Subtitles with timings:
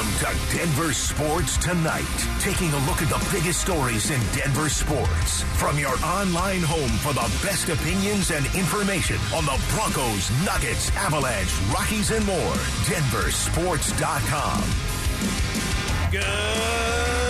[0.00, 2.06] Welcome to Denver Sports Tonight.
[2.38, 7.12] Taking a look at the biggest stories in Denver sports from your online home for
[7.12, 12.54] the best opinions and information on the Broncos, Nuggets, Avalanche, Rockies, and more.
[12.88, 14.62] DenverSports.com.
[16.10, 17.29] Good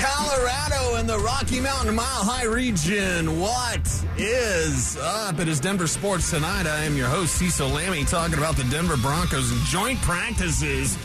[0.00, 3.38] Colorado in the Rocky Mountain Mile High region.
[3.38, 5.38] What is up?
[5.38, 6.66] It is Denver Sports Tonight.
[6.66, 10.96] I am your host, Cecil Lammey, talking about the Denver Broncos and joint practices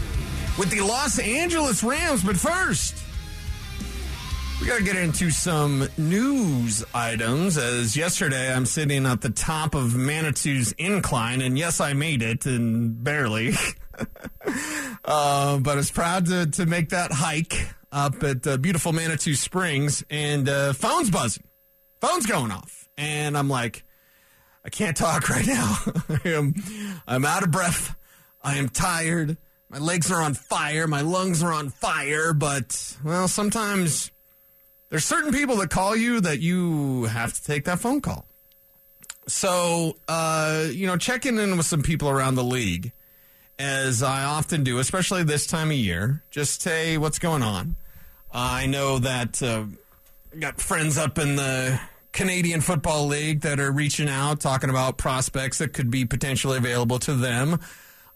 [0.58, 2.24] with the Los Angeles Rams.
[2.24, 2.96] But first,
[4.60, 7.58] we got to get into some news items.
[7.58, 12.46] As yesterday, I'm sitting at the top of Manitou's incline, and yes, I made it,
[12.46, 13.54] and barely.
[15.06, 19.36] uh, but I was proud to, to make that hike up at uh, beautiful Manitou
[19.36, 21.44] Springs, and uh, phone's buzzing,
[22.00, 23.84] phone's going off, and I'm like,
[24.64, 25.78] I can't talk right now.
[26.26, 26.54] I'm,
[27.08, 27.96] I'm out of breath.
[28.44, 29.38] I am tired.
[29.70, 30.88] My legs are on fire.
[30.88, 32.34] My lungs are on fire.
[32.34, 34.12] But well, sometimes
[34.90, 38.26] there's certain people that call you that you have to take that phone call.
[39.28, 42.92] So, uh, you know, checking in with some people around the league
[43.60, 46.24] as I often do, especially this time of year.
[46.32, 47.76] Just say what's going on.
[48.32, 49.66] I know that uh,
[50.40, 51.80] got friends up in the
[52.14, 57.00] Canadian Football League that are reaching out, talking about prospects that could be potentially available
[57.00, 57.60] to them.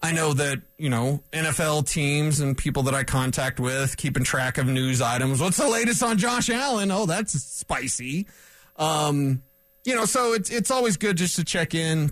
[0.01, 4.57] I know that, you know, NFL teams and people that I contact with, keeping track
[4.57, 5.39] of news items.
[5.39, 6.91] What's the latest on Josh Allen?
[6.91, 8.27] Oh, that's spicy.
[8.75, 9.43] Um,
[9.85, 12.11] you know, so it's it's always good just to check in,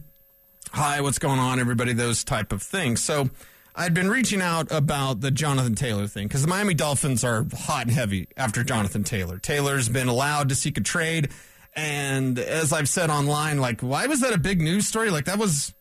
[0.72, 3.04] hi, what's going on, everybody, those type of things.
[3.04, 3.30] So
[3.76, 7.88] I'd been reaching out about the Jonathan Taylor thing because the Miami Dolphins are hot
[7.88, 9.38] and heavy after Jonathan Taylor.
[9.38, 11.30] Taylor's been allowed to seek a trade.
[11.74, 15.10] And as I've said online, like, why was that a big news story?
[15.10, 15.74] Like, that was,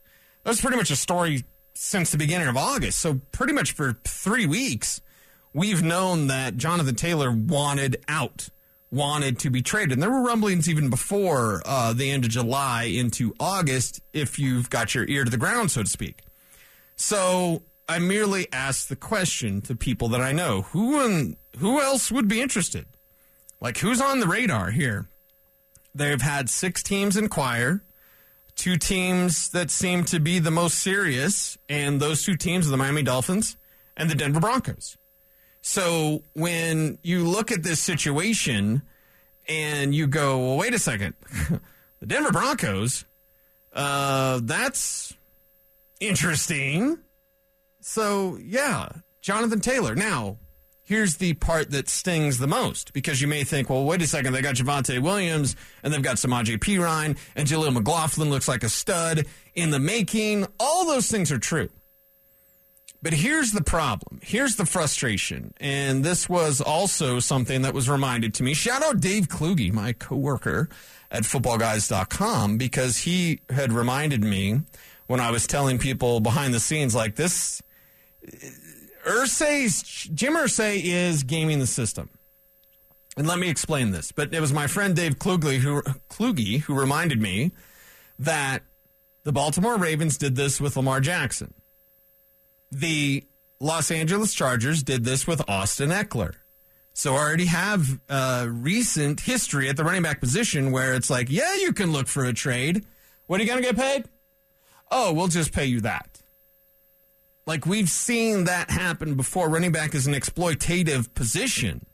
[0.45, 3.01] that was pretty much a story since the beginning of August.
[3.01, 5.01] So, pretty much for three weeks,
[5.53, 8.51] we've known that Jonathan Taylor wanted out
[8.91, 9.93] wanted to be traded.
[9.93, 14.69] And there were rumblings even before uh, the end of July into August, if you've
[14.69, 16.23] got your ear to the ground, so to speak.
[16.97, 22.11] So I merely asked the question to people that I know who and who else
[22.11, 22.87] would be interested.
[23.61, 25.09] Like who's on the radar here?
[25.95, 27.83] They've had six teams inquire,
[28.55, 32.77] two teams that seem to be the most serious, and those two teams are the
[32.77, 33.57] Miami Dolphins
[33.97, 34.97] and the Denver Broncos.
[35.63, 38.83] So when you look at this situation
[39.49, 41.15] and you go, well, wait a second,
[42.01, 43.05] the Denver Broncos,
[43.73, 45.15] uh, that's
[46.01, 46.99] interesting.
[47.81, 48.89] So, yeah,
[49.21, 49.95] Jonathan Taylor.
[49.95, 50.39] Now,
[50.83, 54.33] here's the part that stings the most because you may think, well, wait a second,
[54.33, 58.69] they got Javonte Williams and they've got Samaje Perine and Jaleel McLaughlin looks like a
[58.69, 60.47] stud in the making.
[60.59, 61.69] All those things are true.
[63.03, 64.21] But here's the problem.
[64.23, 65.55] Here's the frustration.
[65.59, 68.53] And this was also something that was reminded to me.
[68.53, 70.69] Shout out Dave Kluge, my coworker
[71.11, 74.61] at footballguys.com, because he had reminded me
[75.07, 77.63] when I was telling people behind the scenes like this.
[79.07, 82.11] Irsay's, Jim Irsay is gaming the system.
[83.17, 84.13] And let me explain this.
[84.13, 87.53] But it was my friend Dave Kluge who, Kluge who reminded me
[88.19, 88.63] that
[89.25, 91.55] the Baltimore Ravens did this with Lamar Jackson
[92.71, 93.25] the
[93.61, 96.35] Los Angeles Chargers did this with Austin Ekeler.
[96.93, 101.55] So already have uh, recent history at the running back position where it's like, yeah,
[101.57, 102.85] you can look for a trade.
[103.27, 104.05] What are you going to get paid?
[104.91, 106.21] Oh, we'll just pay you that.
[107.47, 109.49] Like we've seen that happen before.
[109.49, 111.87] Running back is an exploitative position.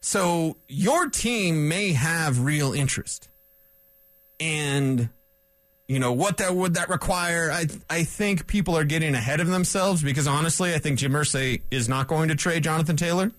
[0.00, 3.28] So your team may have real interest.
[4.38, 5.08] And
[5.86, 7.50] you know what that would that require?
[7.50, 11.62] I i think people are getting ahead of themselves because honestly i think jim Irsay
[11.70, 13.32] is not going to trade jonathan taylor.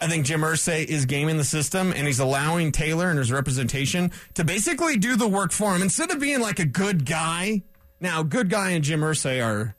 [0.00, 4.12] I think jim Irsay is gaming the system and he's allowing taylor and his representation
[4.34, 5.82] to basically do the work for him.
[5.82, 7.62] Instead of being like a good guy
[8.00, 9.74] now good guy and jim Irsay are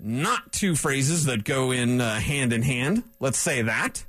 [0.00, 3.04] not two phrases that go in uh, hand in hand.
[3.20, 4.04] Let's say that.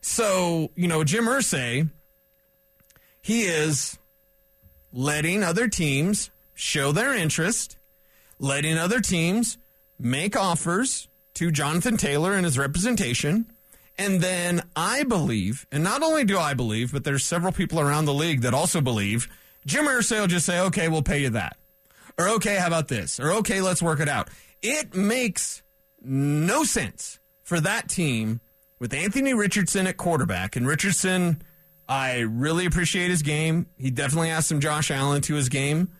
[0.00, 1.88] So you know jim Irsay
[3.20, 3.98] he is
[4.92, 7.76] letting other teams show their interest,
[8.38, 9.58] letting other teams
[9.98, 13.46] make offers to Jonathan Taylor and his representation.
[13.96, 18.06] And then I believe, and not only do I believe, but there's several people around
[18.06, 19.28] the league that also believe,
[19.66, 21.56] Jim Irsay will just say, okay, we'll pay you that.
[22.18, 23.18] Or okay, how about this?
[23.18, 24.28] Or okay, let's work it out.
[24.62, 25.62] It makes
[26.00, 28.40] no sense for that team
[28.78, 30.56] with Anthony Richardson at quarterback.
[30.56, 31.42] And Richardson,
[31.88, 33.66] I really appreciate his game.
[33.76, 35.92] He definitely has some Josh Allen to his game.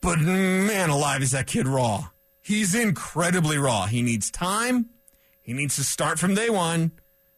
[0.00, 2.08] But man alive, is that kid raw.
[2.40, 3.86] He's incredibly raw.
[3.86, 4.90] He needs time.
[5.42, 6.92] He needs to start from day one.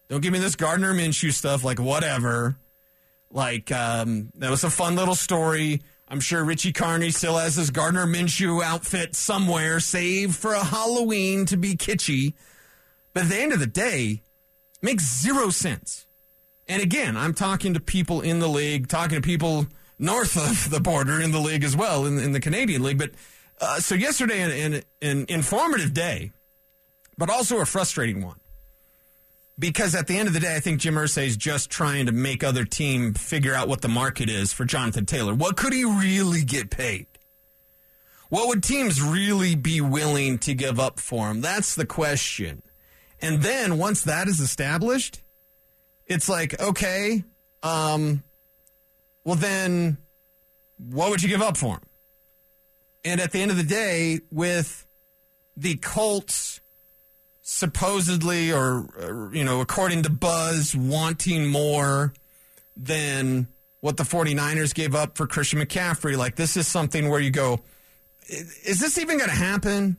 [0.09, 2.57] Don't give me this Gardner Minshew stuff, like whatever.
[3.31, 5.83] Like, um, that was a fun little story.
[6.09, 11.47] I'm sure Richie Carney still has his Gardner Minshew outfit somewhere, save for a Halloween
[11.47, 12.35] to be kitschy.
[13.15, 14.23] But at the end of the day,
[14.83, 16.07] makes zero sense.
[16.67, 19.67] And again, I'm talking to people in the league, talking to people
[20.00, 22.99] north of the border in the league as well, in, in the Canadian league.
[22.99, 23.11] But
[23.61, 26.32] uh, so yesterday, an, an, an informative day,
[27.19, 28.41] but also a frustrating one.
[29.58, 32.12] Because at the end of the day, I think Jim Irsay is just trying to
[32.12, 35.35] make other team figure out what the market is for Jonathan Taylor.
[35.35, 37.06] What could he really get paid?
[38.31, 41.43] What would teams really be willing to give up for him?
[41.43, 42.62] That's the question.
[43.20, 45.20] And then once that is established,
[46.06, 47.25] it's like, okay,
[47.62, 48.23] um,
[49.25, 49.99] well then
[50.79, 51.83] what would you give up for him?
[53.05, 54.87] And at the end of the day, with
[55.57, 56.61] the Colts
[57.43, 62.13] supposedly, or, or, you know, according to Buzz, wanting more
[62.77, 63.49] than
[63.81, 67.61] what the 49ers gave up for Christian McCaffrey, like this is something where you go,
[68.29, 69.97] is this even going to happen?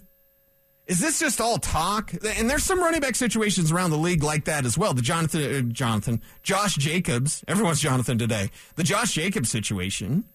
[0.92, 2.12] Is this just all talk?
[2.14, 4.94] And there's some running back situations around the league like that as well.
[4.94, 8.50] The Jonathan, uh, Jonathan, Josh Jacobs, everyone's Jonathan today.
[8.76, 10.26] The Josh Jacobs situation.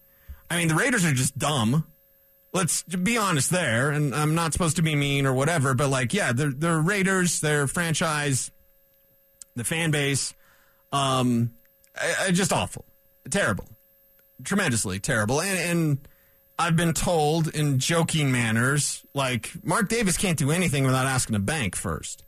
[0.49, 1.85] I mean, the Raiders are just dumb
[2.53, 3.91] let's be honest there.
[3.91, 7.41] And I'm not supposed to be mean or whatever, but like, yeah, they're, they're Raiders,
[7.41, 8.51] their franchise,
[9.55, 10.33] the fan base,
[10.91, 11.53] um,
[11.95, 12.87] I, I just awful,
[13.31, 13.69] terrible,
[14.43, 15.43] tremendously terrible.
[15.43, 16.09] And, and
[16.59, 21.41] I've been told in joking manners, like Mark Davis can't do anything without asking a
[21.41, 22.25] bank first,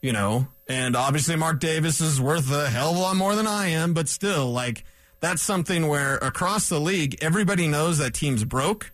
[0.00, 0.48] you know.
[0.66, 3.92] And obviously, Mark Davis is worth a hell of a lot more than I am,
[3.92, 4.84] but still, like
[5.20, 8.92] that's something where across the league, everybody knows that team's broke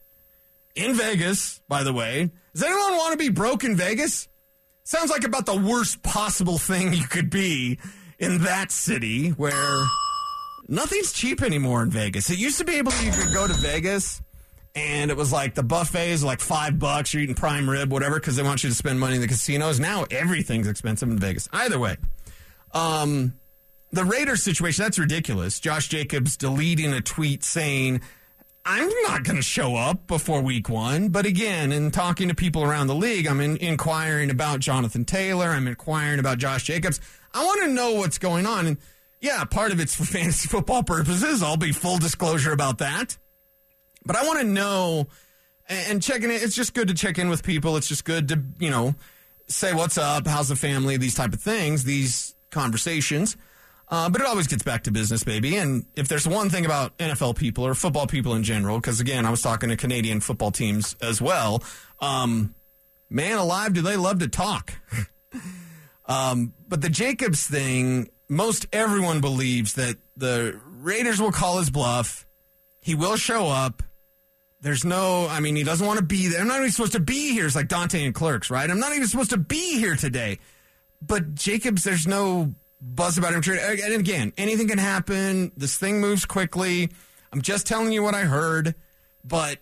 [0.75, 2.31] in Vegas, by the way.
[2.53, 4.29] Does anyone want to be broke in Vegas?
[4.83, 7.79] Sounds like about the worst possible thing you could be
[8.19, 9.85] in that city where
[10.67, 12.31] nothing's cheap anymore in Vegas.
[12.31, 14.23] It used to be able to, you could go to Vegas
[14.77, 18.37] and it was like the buffets like five bucks, you're eating prime rib, whatever, because
[18.37, 19.81] they want you to spend money in the casinos.
[19.81, 21.49] Now everything's expensive in Vegas.
[21.53, 21.97] Either way.
[22.73, 23.35] Um,
[23.91, 25.59] the Raiders situation, that's ridiculous.
[25.59, 28.03] Josh Jacobs deleting a tweet saying
[28.67, 31.09] I'm not going to show up before week one.
[31.09, 35.47] But again, in talking to people around the league, I'm in, inquiring about Jonathan Taylor.
[35.47, 37.01] I'm inquiring about Josh Jacobs.
[37.33, 38.67] I want to know what's going on.
[38.67, 38.77] And
[39.21, 41.43] yeah, part of it's for fantasy football purposes.
[41.43, 43.17] I'll be full disclosure about that.
[44.07, 45.09] But I want to know
[45.69, 46.43] and checking it.
[46.43, 47.77] It's just good to check in with people.
[47.77, 48.95] It's just good to, you know,
[49.49, 53.37] say what's up, how's the family, these type of things, these conversations.
[53.89, 55.57] Uh, but it always gets back to business, baby.
[55.57, 59.25] And if there's one thing about NFL people or football people in general, because again,
[59.25, 61.63] I was talking to Canadian football teams as well.
[62.01, 62.55] Um,
[63.09, 64.75] man alive, do they love to talk?
[66.07, 72.27] um, but the Jacobs thing, most everyone believes that the Raiders will call his bluff.
[72.81, 73.85] He will show up.
[74.67, 76.41] There's no, I mean, he doesn't want to be there.
[76.41, 77.47] I'm not even supposed to be here.
[77.47, 78.69] It's like Dante and Clerks, right?
[78.69, 80.41] I'm not even supposed to be here today.
[81.01, 83.43] But Jacobs, there's no buzz about him.
[83.57, 85.53] And again, anything can happen.
[85.57, 86.91] This thing moves quickly.
[87.33, 88.75] I'm just telling you what I heard,
[89.23, 89.59] but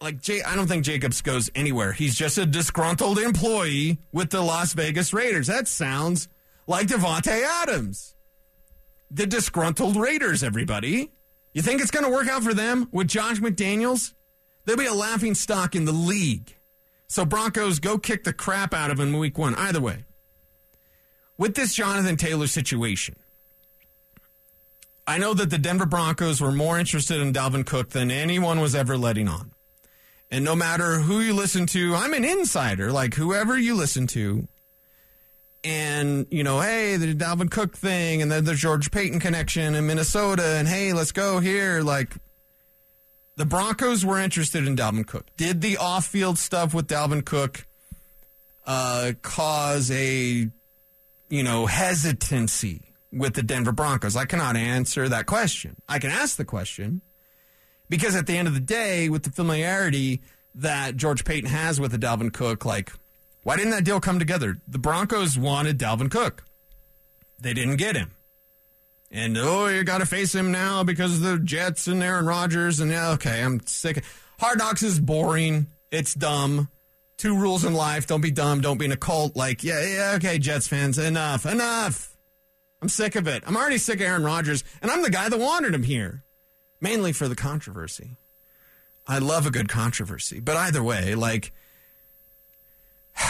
[0.00, 1.92] like Jay, I don't think Jacobs goes anywhere.
[1.92, 5.48] He's just a disgruntled employee with the Las Vegas Raiders.
[5.48, 6.26] That sounds
[6.66, 8.14] like Davante Adams.
[9.10, 11.12] The disgruntled Raiders, everybody.
[11.52, 14.14] You think it's going to work out for them with Josh McDaniels?
[14.68, 16.54] They'll be a laughing stock in the league.
[17.06, 19.54] So Broncos go kick the crap out of him week one.
[19.54, 20.04] Either way
[21.38, 23.16] with this Jonathan Taylor situation,
[25.06, 28.74] I know that the Denver Broncos were more interested in Dalvin Cook than anyone was
[28.74, 29.52] ever letting on.
[30.30, 34.48] And no matter who you listen to, I'm an insider, like whoever you listen to.
[35.64, 39.86] And, you know, hey, the Dalvin Cook thing, and then the George Paton connection in
[39.86, 41.80] Minnesota, and hey, let's go here.
[41.80, 42.14] Like,
[43.38, 45.24] the Broncos were interested in Dalvin Cook.
[45.36, 47.66] Did the off field stuff with Dalvin Cook
[48.66, 50.50] uh, cause a
[51.28, 54.16] you know, hesitancy with the Denver Broncos?
[54.16, 55.76] I cannot answer that question.
[55.88, 57.00] I can ask the question
[57.88, 60.20] because at the end of the day, with the familiarity
[60.56, 62.92] that George Paton has with the Dalvin Cook, like,
[63.44, 64.58] why didn't that deal come together?
[64.66, 66.42] The Broncos wanted Dalvin Cook.
[67.38, 68.10] They didn't get him.
[69.10, 72.80] And oh, you got to face him now because of the Jets and Aaron Rodgers.
[72.80, 74.04] And yeah, okay, I'm sick.
[74.38, 75.68] Hard Knocks is boring.
[75.90, 76.68] It's dumb
[77.18, 79.36] two rules in life don't be dumb, don't be in a cult.
[79.36, 82.16] Like, yeah, yeah, okay, Jets fans, enough, enough.
[82.80, 83.42] I'm sick of it.
[83.46, 86.22] I'm already sick of Aaron Rodgers, and I'm the guy that wanted him here,
[86.80, 88.16] mainly for the controversy.
[89.06, 90.38] I love a good controversy.
[90.38, 91.52] But either way, like,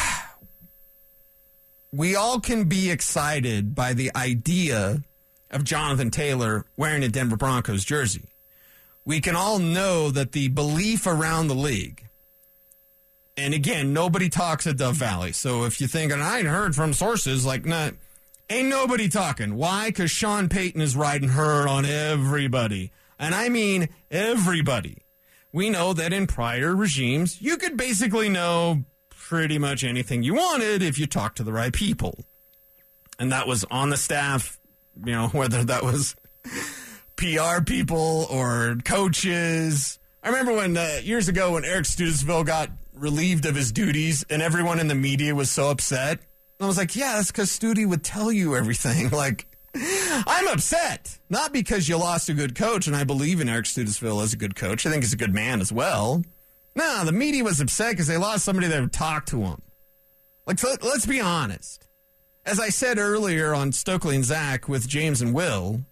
[1.93, 5.03] we all can be excited by the idea
[5.51, 8.29] of Jonathan Taylor wearing a Denver Broncos jersey.
[9.05, 12.09] We can all know that the belief around the league,
[13.39, 15.31] and again, nobody talks at Dove Valley.
[15.31, 17.91] So if you think, and I heard from sources like, nah,
[18.51, 19.55] ain't nobody talking.
[19.55, 19.89] Why?
[19.89, 22.91] Because Sean Payton is riding herd on everybody.
[23.17, 24.99] And I mean everybody.
[25.53, 30.83] We know that in prior regimes, you could basically know pretty much anything you wanted
[30.83, 32.25] if you talked to the right people.
[33.21, 34.58] And that was on the staff,
[35.05, 36.15] you know, whether that was
[37.17, 39.99] PR people or coaches.
[40.23, 44.43] I remember when uh, years ago when Eric Studesville got relieved of his duties and
[44.43, 46.21] everyone in the media was so upset.
[46.61, 49.11] I was like, yeah, that's because Studi would tell you everything.
[49.19, 51.19] Like, I'm upset.
[51.29, 54.37] Not because you lost a good coach, and I believe in Eric Studesville as a
[54.37, 54.87] good coach.
[54.87, 56.25] I think he's a good man as well.
[56.75, 59.63] No, the media was upset because they lost somebody that would talk to them.
[60.47, 61.88] Like, so let's be honest.
[62.49, 65.85] As I said earlier on Stokley and Zach with James and Will,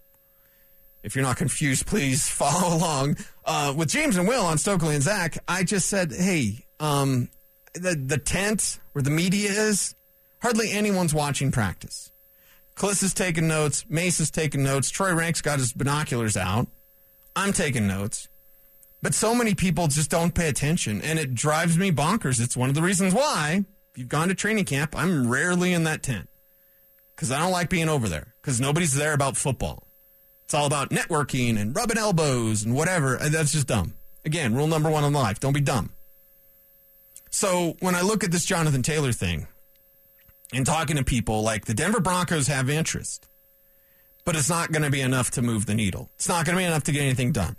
[1.03, 3.19] if you're not confused, please follow along.
[3.45, 7.29] Uh, with James and Will on Stokley and Zach, I just said, hey, um,
[7.75, 9.95] the, the tent where the media is,
[10.41, 12.11] hardly anyone's watching practice.
[12.75, 13.85] Klis is taking notes.
[13.91, 14.89] Mace is taking notes.
[14.89, 16.69] Troy Renck's got his binoculars out.
[17.37, 18.29] I'm taking notes.
[19.03, 22.41] But so many people just don't pay attention, and it drives me bonkers.
[22.41, 25.85] It's one of the reasons why, if you've gone to training camp, I'm rarely in
[25.85, 26.31] that tent
[27.17, 29.87] because I don't like being over there because nobody's there about football.
[30.45, 33.17] It's all about networking and rubbing elbows and whatever.
[33.17, 33.95] And that's just dumb.
[34.25, 35.93] Again, rule number one in life don't be dumb.
[37.31, 39.49] So when I look at this Jonathan Taylor thing
[40.53, 43.29] and talking to people, like the Denver Broncos have interest,
[44.25, 46.11] but it's not going to be enough to move the needle.
[46.17, 47.57] It's not going to be enough to get anything done.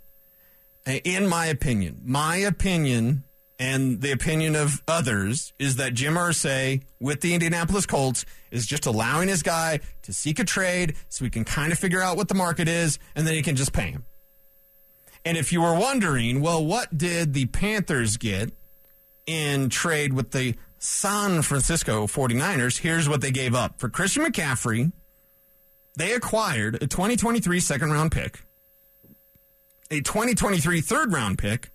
[0.86, 3.24] In my opinion, my opinion
[3.60, 8.86] and the opinion of others is that Jim Irsay with the Indianapolis Colts is just
[8.86, 12.28] allowing his guy to seek a trade so we can kind of figure out what
[12.28, 14.06] the market is and then he can just pay him.
[15.26, 18.52] And if you were wondering, well, what did the Panthers get
[19.26, 22.78] in trade with the San Francisco 49ers?
[22.78, 23.80] Here's what they gave up.
[23.80, 24.92] For Christian McCaffrey,
[25.96, 28.40] they acquired a 2023 second round pick,
[29.90, 31.72] a 2023 third round pick,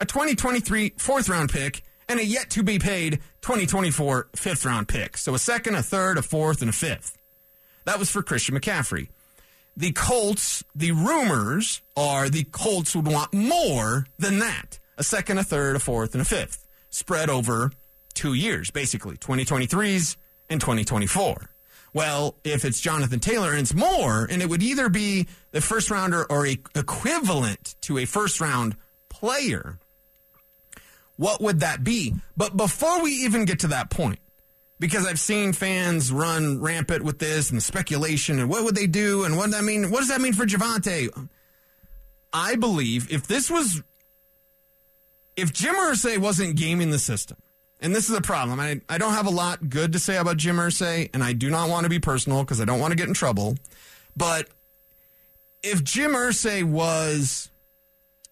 [0.00, 5.16] a 2023 fourth round pick, and a yet to be paid 2024 fifth round pick.
[5.16, 7.16] So a second, a third, a fourth, and a fifth.
[7.84, 9.08] That was for Christian McCaffrey.
[9.76, 15.44] The Colts, the rumors are the Colts would want more than that a second, a
[15.44, 17.72] third, a fourth, and a fifth, spread over
[18.12, 20.16] two years, basically 2023s
[20.50, 21.50] and 2024.
[21.94, 25.90] Well, if it's Jonathan Taylor and it's more, and it would either be the first
[25.90, 28.76] rounder or a equivalent to a first round
[29.08, 29.78] player,
[31.20, 32.14] what would that be?
[32.34, 34.20] But before we even get to that point,
[34.78, 38.86] because I've seen fans run rampant with this and the speculation and what would they
[38.86, 39.90] do and what that mean?
[39.90, 41.10] What does that mean for Javonte?
[42.32, 43.82] I believe if this was,
[45.36, 47.36] if Jim Irsay wasn't gaming the system,
[47.82, 48.58] and this is a problem.
[48.58, 51.50] I, I don't have a lot good to say about Jim Irsay, and I do
[51.50, 53.58] not want to be personal because I don't want to get in trouble.
[54.16, 54.48] But
[55.62, 57.50] if Jim Irsay was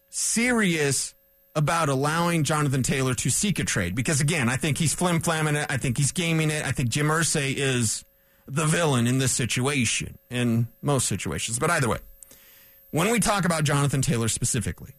[0.09, 1.15] serious
[1.59, 5.57] about allowing Jonathan Taylor to seek a trade because again, I think he's flim flamming
[5.57, 5.67] it.
[5.69, 6.65] I think he's gaming it.
[6.65, 8.05] I think Jim Irsay is
[8.47, 11.59] the villain in this situation, in most situations.
[11.59, 11.99] But either way,
[12.93, 14.95] when we talk about Jonathan Taylor specifically,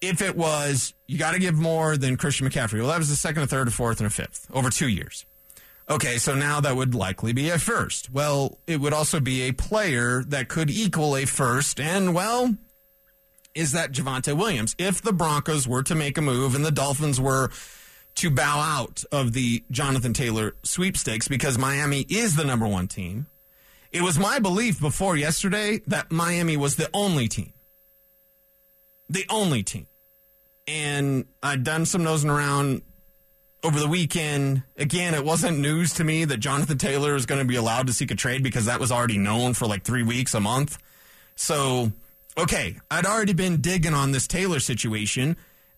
[0.00, 3.16] if it was you got to give more than Christian McCaffrey, well, that was a
[3.16, 5.26] second, a third, a fourth, and a fifth over two years.
[5.90, 8.08] Okay, so now that would likely be a first.
[8.10, 12.56] Well, it would also be a player that could equal a first, and well,
[13.54, 14.74] is that Javonte Williams.
[14.78, 17.50] If the Broncos were to make a move and the Dolphins were
[18.16, 23.26] to bow out of the Jonathan Taylor sweepstakes because Miami is the number one team,
[23.90, 27.52] it was my belief before yesterday that Miami was the only team.
[29.08, 29.86] The only team.
[30.66, 32.82] And I'd done some nosing around
[33.62, 34.62] over the weekend.
[34.76, 37.92] Again, it wasn't news to me that Jonathan Taylor is going to be allowed to
[37.92, 40.78] seek a trade because that was already known for like three weeks, a month.
[41.36, 41.92] So
[42.36, 45.36] okay, I'd already been digging on this Taylor situation,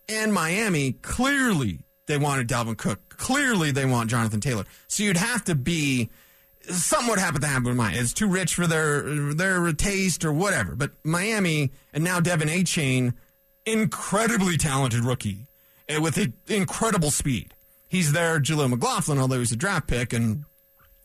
[0.08, 3.16] and Miami clearly they wanted Dalvin Cook.
[3.16, 4.64] Clearly they want Jonathan Taylor.
[4.86, 6.10] So you'd have to be
[6.68, 7.98] something would happen to happen with Miami.
[7.98, 9.02] It's too rich for their
[9.34, 10.74] their taste or whatever.
[10.74, 13.14] But Miami and now De'Von Achane,
[13.66, 15.46] incredibly talented rookie
[15.88, 16.18] with
[16.48, 17.54] incredible speed.
[17.88, 20.44] He's there, Jaleel McLaughlin, although he's a draft pick, and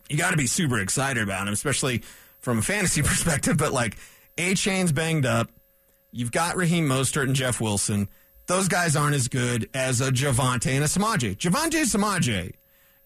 [0.10, 2.02] you got to be super excited about him, especially
[2.40, 3.58] from a fantasy perspective.
[3.58, 3.98] But like
[4.40, 5.50] Achane's banged up.
[6.12, 8.08] You've got Raheem Mostert and Jeff Wilson.
[8.48, 11.38] Those guys aren't as good as a Javonte and a Samaje.
[11.38, 12.54] Javonte Samaje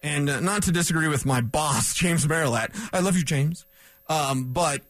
[0.02, 2.70] And uh, not to disagree with my boss, James Merilatt.
[2.92, 3.66] I love you, James.
[4.08, 4.80] Um, but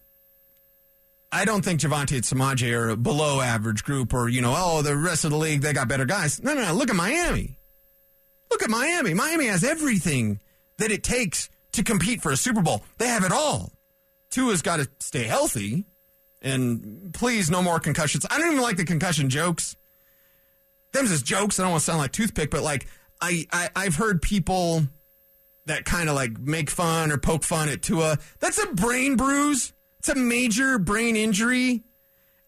[1.33, 4.83] I don't think Javonte and Samaje are a below average group or, you know, oh,
[4.83, 6.43] the rest of the league, they got better guys.
[6.43, 6.75] No, no, no.
[6.75, 7.59] Look at Miami.
[8.51, 9.15] Look at Miami.
[9.15, 10.41] Miami has everything
[10.79, 12.85] that it takes to compete for a Super Bowl.
[12.99, 13.73] They have it all.
[14.31, 15.87] Tua's got to stay healthy.
[16.45, 18.27] And please, no more concussions.
[18.31, 19.77] I don't even like the concussion jokes.
[20.93, 21.59] Them's just jokes.
[21.59, 22.87] I don't want to sound like toothpick, but like
[23.21, 24.85] I, I I've heard people
[25.65, 28.19] that kind of like make fun or poke fun at Tua.
[28.41, 29.73] That's a brain bruise.
[30.01, 31.83] It's a major brain injury.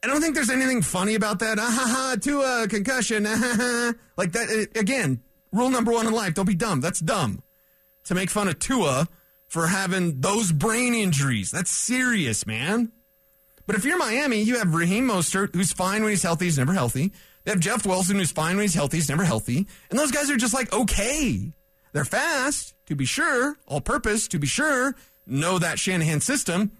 [0.05, 1.59] I don't think there's anything funny about that.
[1.59, 3.27] Ah, ha, ha, Tua, concussion.
[3.27, 3.93] Ah, ha, ha.
[4.19, 4.69] Like that.
[4.77, 5.23] Again,
[5.53, 6.83] rule number one in life don't be dumb.
[6.83, 7.43] That's dumb.
[8.05, 9.09] To make fun of Tua
[9.49, 11.51] for having those brain injuries.
[11.51, 12.93] That's serious, man.
[13.67, 16.73] But if you're Miami, you have Raheem Mostert, who's fine when he's healthy, he's never
[16.73, 17.13] healthy.
[17.45, 19.67] They have Jeff Wilson, who's fine when he's healthy, he's never healthy.
[19.91, 21.53] And those guys are just like, okay.
[21.93, 24.95] They're fast, to be sure, all purpose, to be sure,
[25.27, 26.73] know that Shanahan system,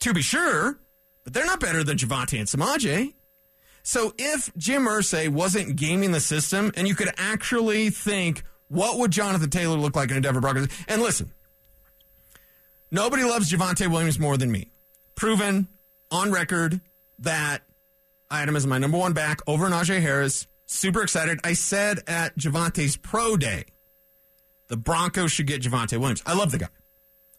[0.00, 0.78] to be sure,
[1.24, 3.14] but they're not better than Javonte and Samaje.
[3.82, 9.10] So if Jim Irsay wasn't gaming the system and you could actually think, what would
[9.10, 10.68] Jonathan Taylor look like in a Denver Broncos?
[10.88, 11.32] And listen,
[12.90, 14.70] nobody loves Javonte Williams more than me.
[15.14, 15.68] Proven
[16.10, 16.80] on record
[17.20, 17.62] that
[18.30, 20.46] I had him as my number one back over Najee Harris.
[20.66, 21.40] Super excited.
[21.44, 23.64] I said at Javonte's pro day,
[24.68, 26.22] the Broncos should get Javonte Williams.
[26.26, 26.68] I love the guy.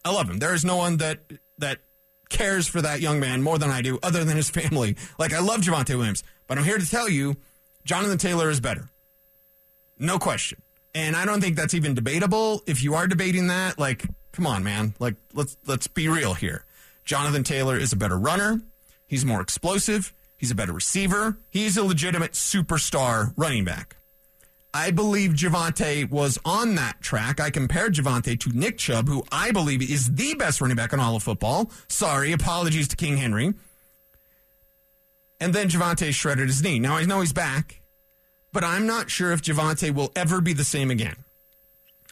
[0.04, 0.38] I love him.
[0.38, 1.20] There is no one that
[1.58, 1.78] that
[2.28, 4.96] cares for that young man more than I do, other than his family.
[5.18, 7.36] Like I love Javonte Williams, but I'm here to tell you,
[7.84, 8.88] Jonathan Taylor is better.
[9.98, 10.62] No question.
[10.94, 12.62] And I don't think that's even debatable.
[12.66, 14.94] If you are debating that, like, come on, man.
[14.98, 16.64] Like, let's let's be real here.
[17.06, 18.60] Jonathan Taylor is a better runner.
[19.06, 20.12] He's more explosive.
[20.36, 21.38] He's a better receiver.
[21.48, 23.96] He's a legitimate superstar running back.
[24.74, 27.40] I believe Javonte was on that track.
[27.40, 31.00] I compared Javonte to Nick Chubb, who I believe is the best running back in
[31.00, 31.70] all of football.
[31.88, 33.54] Sorry, apologies to King Henry.
[35.40, 36.78] And then Javonte shredded his knee.
[36.78, 37.80] Now I know he's back,
[38.52, 41.16] but I'm not sure if Javonte will ever be the same again.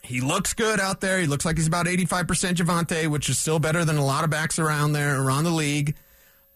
[0.04, 1.18] He looks good out there.
[1.18, 4.30] He looks like he's about 85% Javonte, which is still better than a lot of
[4.30, 5.96] backs around there, around the league.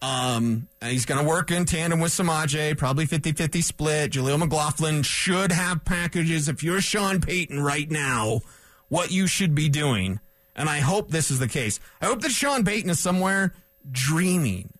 [0.01, 4.11] Um, he's going to work in tandem with Samaje, probably 50 50 split.
[4.11, 6.47] Jaleel McLaughlin should have packages.
[6.47, 8.41] If you're Sean Payton right now,
[8.87, 10.19] what you should be doing,
[10.55, 13.53] and I hope this is the case, I hope that Sean Payton is somewhere
[13.91, 14.73] dreaming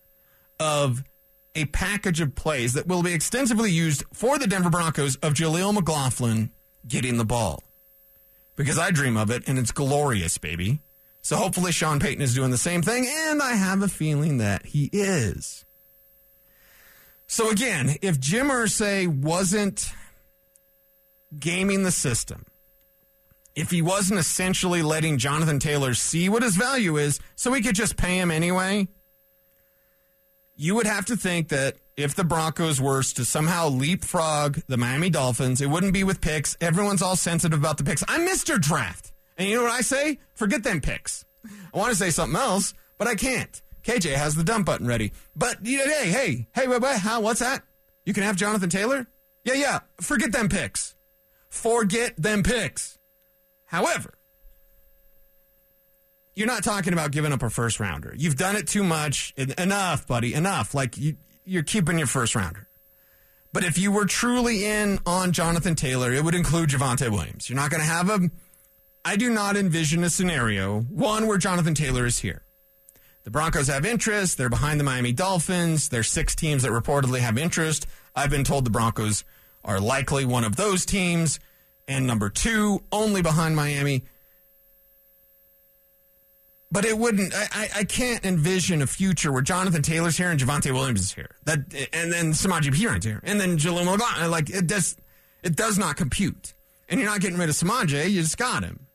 [0.59, 1.03] of
[1.55, 5.73] a package of plays that will be extensively used for the Denver Broncos of Jaleel
[5.73, 6.51] McLaughlin
[6.87, 7.63] getting the ball.
[8.59, 10.81] Because I dream of it, and it's glorious, baby.
[11.21, 14.65] So hopefully Sean Payton is doing the same thing, and I have a feeling that
[14.65, 15.63] he is.
[17.25, 19.93] So again, if Jim Irsay wasn't
[21.39, 22.47] gaming the system,
[23.55, 27.75] if he wasn't essentially letting Jonathan Taylor see what his value is, so he could
[27.75, 28.89] just pay him anyway,
[30.57, 35.09] you would have to think that if the Broncos were to somehow leapfrog the Miami
[35.09, 36.55] Dolphins, it wouldn't be with picks.
[36.61, 38.03] Everyone's all sensitive about the picks.
[38.07, 38.59] I'm Mr.
[38.59, 39.11] Draft.
[39.37, 40.19] And you know what I say?
[40.35, 41.25] Forget them picks.
[41.73, 43.61] I want to say something else, but I can't.
[43.83, 45.13] KJ has the dump button ready.
[45.35, 47.21] But hey, hey, hey, wait, wait, how?
[47.21, 47.63] What's that?
[48.05, 49.07] You can have Jonathan Taylor?
[49.43, 49.79] Yeah, yeah.
[50.01, 50.95] Forget them picks.
[51.49, 52.97] Forget them picks.
[53.65, 54.13] However,
[56.35, 58.13] you're not talking about giving up a first rounder.
[58.17, 59.33] You've done it too much.
[59.37, 60.33] Enough, buddy.
[60.33, 60.73] Enough.
[60.73, 61.17] Like you,
[61.49, 62.67] you're keeping your first rounder.
[63.51, 67.49] But if you were truly in on Jonathan Taylor, it would include Javonte Williams.
[67.49, 68.29] You're not going to have a
[69.03, 72.43] I do not envision a scenario, one where Jonathan Taylor is here.
[73.23, 74.37] The Broncos have interest.
[74.37, 75.89] They're behind the Miami Dolphins.
[75.89, 77.87] There's six teams that reportedly have interest.
[78.15, 79.23] I've been told the Broncos
[79.63, 81.39] are likely one of those teams.
[81.87, 84.03] And number two, only behind Miami.
[86.71, 87.33] But it wouldn't.
[87.33, 91.35] I, I can't envision a future where Jonathan Taylor's here and Javonte Williams is here.
[91.45, 91.59] That
[91.93, 94.25] and then Samaje Perine's here, and then Jaleel McLaughlin.
[94.25, 94.95] Uh, like it does,
[95.41, 96.53] it does not compute.
[96.87, 98.11] And you're not getting rid of Samaje.
[98.11, 98.87] You just got him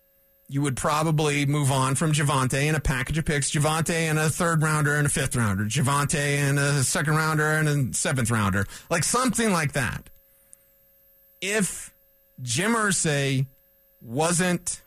[0.49, 4.29] you would probably move on from Javonte in a package of picks, Javonte and a
[4.29, 8.67] third rounder and a fifth rounder, Javonte and a second rounder and a seventh rounder,
[8.91, 10.11] like something like that.
[11.41, 11.93] If
[12.43, 13.47] Jim Irsay
[14.01, 14.83] wasn't,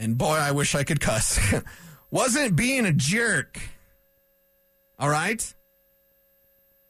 [0.00, 1.38] and boy, I wish I could cuss,
[2.10, 3.60] wasn't being a jerk,
[4.98, 5.54] all right?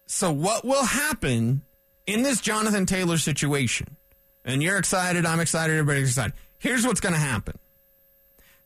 [0.07, 1.63] So, what will happen
[2.07, 3.97] in this Jonathan Taylor situation?
[4.45, 7.59] And you're excited, I'm excited, everybody's excited Here's what's going to happen.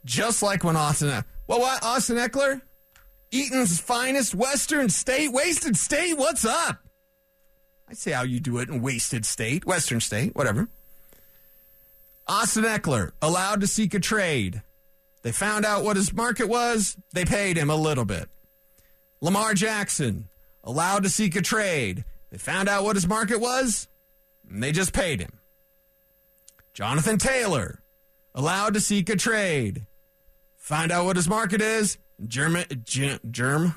[0.04, 2.60] Just like when Austin, well, what Austin Ekeler,
[3.30, 6.14] Eaton's finest Western State, Wasted State.
[6.18, 6.80] What's up?
[7.88, 10.68] I see how you do it in Wasted State, Western State, whatever.
[12.26, 14.62] Austin Ekeler allowed to seek a trade.
[15.22, 16.96] They found out what his market was.
[17.12, 18.28] They paid him a little bit.
[19.20, 20.28] Lamar Jackson
[20.62, 22.04] allowed to seek a trade.
[22.30, 23.88] They found out what his market was.
[24.50, 25.38] And they just paid him.
[26.72, 27.80] Jonathan Taylor
[28.34, 29.86] allowed to seek a trade.
[30.56, 31.98] Find out what his market is.
[32.26, 33.74] Germ, germ, germ.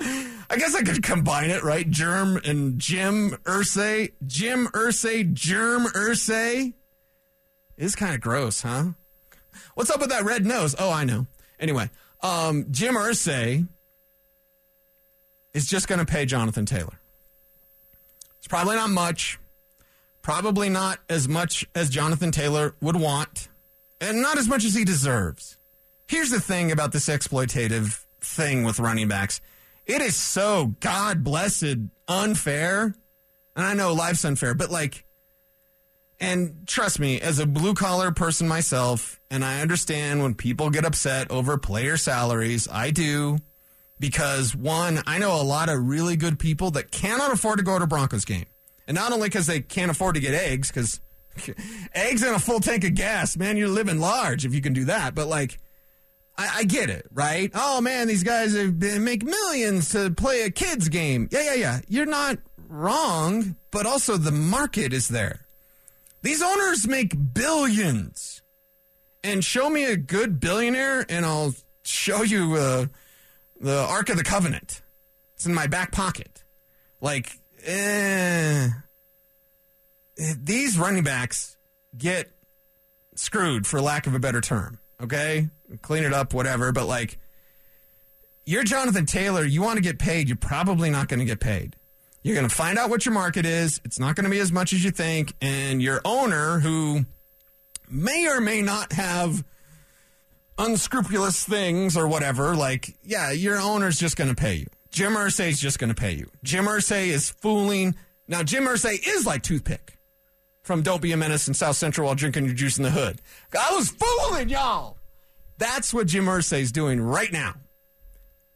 [0.00, 1.88] I guess I could combine it, right?
[1.88, 4.12] Germ and Jim Irsay.
[4.26, 6.74] Jim Irsay, Germ Irsay.
[7.76, 8.84] Is kind of gross, huh?
[9.74, 10.74] What's up with that red nose?
[10.78, 11.26] Oh, I know.
[11.60, 11.90] Anyway,
[12.22, 13.66] um, Jim Irsay
[15.54, 16.98] is just going to pay Jonathan Taylor.
[18.38, 19.38] It's probably not much.
[20.22, 23.48] Probably not as much as Jonathan Taylor would want,
[24.00, 25.56] and not as much as he deserves.
[26.08, 29.40] Here's the thing about this exploitative thing with running backs
[29.86, 31.76] it is so God blessed
[32.08, 32.94] unfair.
[33.54, 35.05] And I know life's unfair, but like,
[36.18, 40.84] and trust me, as a blue collar person myself, and I understand when people get
[40.84, 43.38] upset over player salaries, I do.
[43.98, 47.78] Because one, I know a lot of really good people that cannot afford to go
[47.78, 48.44] to Broncos game.
[48.86, 51.00] And not only because they can't afford to get eggs, because
[51.94, 54.84] eggs and a full tank of gas, man, you're living large if you can do
[54.84, 55.14] that.
[55.14, 55.58] But like,
[56.36, 57.50] I, I get it, right?
[57.54, 61.28] Oh man, these guys have been make millions to play a kids game.
[61.30, 61.80] Yeah, yeah, yeah.
[61.88, 65.45] You're not wrong, but also the market is there.
[66.22, 68.42] These owners make billions.
[69.22, 72.86] And show me a good billionaire, and I'll show you uh,
[73.60, 74.82] the Ark of the Covenant.
[75.34, 76.44] It's in my back pocket.
[77.00, 77.32] Like,
[77.64, 78.68] eh,
[80.16, 81.56] these running backs
[81.96, 82.30] get
[83.16, 84.78] screwed, for lack of a better term.
[85.02, 85.48] Okay,
[85.82, 86.72] clean it up, whatever.
[86.72, 87.18] But like,
[88.44, 89.44] you're Jonathan Taylor.
[89.44, 90.28] You want to get paid.
[90.28, 91.76] You're probably not going to get paid.
[92.26, 93.80] You're going to find out what your market is.
[93.84, 95.32] It's not going to be as much as you think.
[95.40, 97.04] And your owner, who
[97.88, 99.44] may or may not have
[100.58, 104.66] unscrupulous things or whatever, like, yeah, your owner's just going to pay you.
[104.90, 106.28] Jim Irsay's just going to pay you.
[106.42, 107.94] Jim Irsay is fooling.
[108.26, 109.96] Now, Jim Irsay is like Toothpick
[110.62, 113.22] from Don't Be a Menace in South Central while drinking your juice in the hood.
[113.56, 114.98] I was fooling y'all.
[115.58, 117.54] That's what Jim Irsay's doing right now.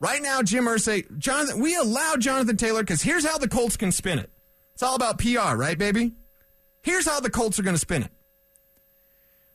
[0.01, 3.93] Right now, Jim Irsay, Jonathan, we allow Jonathan Taylor because here's how the Colts can
[3.93, 4.31] spin it.
[4.73, 6.13] It's all about PR, right, baby?
[6.83, 8.11] Here's how the Colts are going to spin it.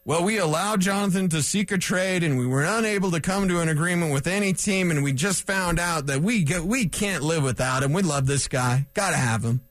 [0.06, 3.60] Well, we allowed Jonathan to seek a trade, and we were unable to come to
[3.60, 7.24] an agreement with any team, and we just found out that we get, we can't
[7.24, 7.92] live without him.
[7.92, 8.86] We love this guy.
[8.94, 9.62] Got to have him.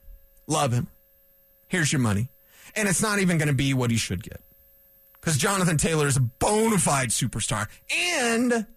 [0.45, 0.87] Love him.
[1.69, 2.27] Here's your money,
[2.75, 4.41] and it's not even going to be what he should get
[5.25, 7.67] because Jonathan Taylor is a bona fide superstar,
[8.19, 8.67] and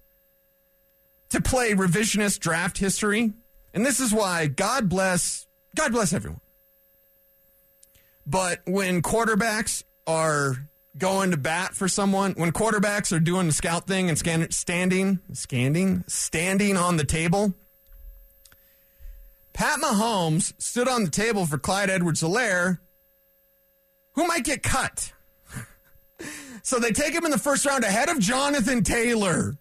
[1.30, 3.32] to play revisionist draft history,
[3.74, 6.40] and this is why God bless God bless everyone.
[8.26, 13.86] But when quarterbacks are going to bat for someone, when quarterbacks are doing the scout
[13.86, 17.54] thing and scan, standing, standing, standing on the table,
[19.52, 22.78] Pat Mahomes stood on the table for Clyde Edwards-Helaire,
[24.12, 25.12] who might get cut.
[26.62, 29.56] so they take him in the first round ahead of Jonathan Taylor.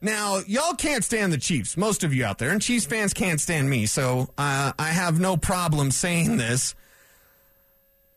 [0.00, 3.40] Now, y'all can't stand the Chiefs, most of you out there, and Chiefs fans can't
[3.40, 6.74] stand me, so uh, I have no problem saying this.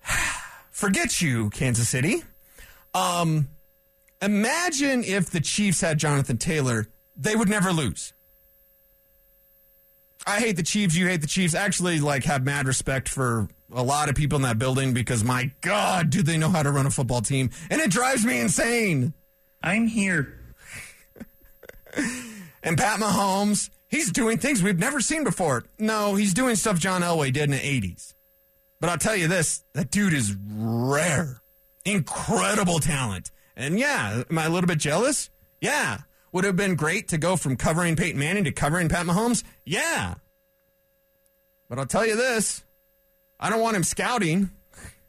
[0.72, 2.24] Forget you, Kansas City.
[2.94, 3.50] Um,
[4.22, 8.14] imagine if the Chiefs had Jonathan Taylor, they would never lose.
[10.26, 10.96] I hate the Chiefs.
[10.96, 11.56] You hate the Chiefs.
[11.56, 15.52] Actually, like, have mad respect for a lot of people in that building because my
[15.62, 17.50] God, do they know how to run a football team?
[17.70, 19.14] And it drives me insane.
[19.64, 20.41] I'm here.
[22.64, 25.64] And Pat Mahomes, he's doing things we've never seen before.
[25.80, 28.14] No, he's doing stuff John Elway did in the 80s.
[28.80, 31.42] But I'll tell you this that dude is rare
[31.86, 33.32] incredible talent.
[33.56, 35.30] And yeah, am I a little bit jealous?
[35.60, 36.00] Yeah.
[36.32, 39.44] Would have been great to go from covering Peyton Manning to covering Pat Mahomes?
[39.66, 40.16] Yeah.
[41.68, 42.64] But I'll tell you this
[43.40, 44.52] I don't want him scouting.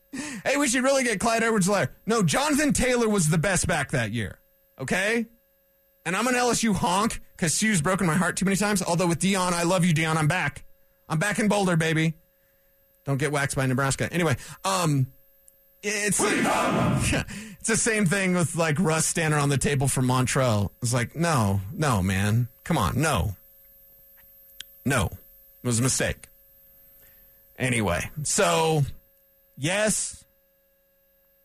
[0.44, 1.88] hey, we should really get Clyde Edwards Helaire.
[2.06, 4.38] No, Jonathan Taylor was the best back that year.
[4.78, 5.26] Okay?
[6.04, 8.82] And I'm an LSU honk because Sue's broken my heart too many times.
[8.82, 10.16] Although with Deion, I love you, Deion.
[10.16, 10.64] I'm back.
[11.08, 12.14] I'm back in Boulder, baby.
[13.04, 14.12] Don't get waxed by Nebraska.
[14.12, 15.06] Anyway, um,
[15.82, 20.70] it's it's the same thing with like Russ standing on the table for Montrell.
[20.82, 23.36] It's like, no, no, man, come on, no,
[24.84, 26.28] no, it was a mistake.
[27.58, 28.82] Anyway, so
[29.56, 30.24] yes,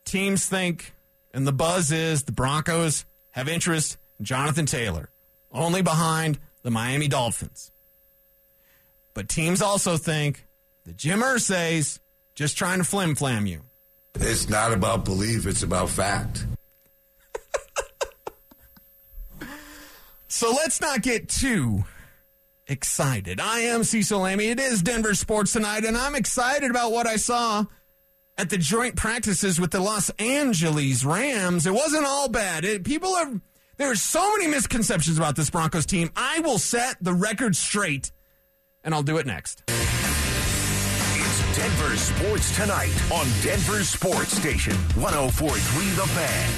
[0.06, 0.94] teams think,
[1.34, 5.10] and the buzz is the Broncos have interest in Jonathan Taylor,
[5.52, 7.72] only behind the Miami Dolphins.
[9.14, 10.46] But teams also think
[10.86, 12.00] that Jim Irsay's
[12.36, 13.62] just trying to flim flam you.
[14.16, 16.46] It's not about belief, it's about fact.
[20.30, 21.86] So let's not get too
[22.68, 23.40] excited.
[23.40, 24.52] I am Cecil Lammey.
[24.52, 27.66] It is Denver Sports Tonight, and I'm excited about what I saw
[28.38, 31.66] at the joint practices with the Los Angeles Rams.
[31.66, 32.66] It wasn't all bad.
[32.66, 33.42] It, people are
[33.78, 36.10] there's so many misconceptions about this Broncos team.
[36.16, 38.12] I will set the record straight,
[38.84, 39.64] and I'll do it next.
[39.68, 46.52] It's Denver Sports Tonight on Denver Sports Station 1043 The Fan.